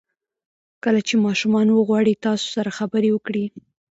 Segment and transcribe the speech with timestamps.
[0.83, 3.45] کله چې ماشومان وغواړي تاسو سره خبرې وکړي.